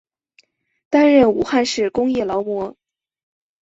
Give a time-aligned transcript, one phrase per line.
[0.89, 2.75] 担任武汉市工业劳模。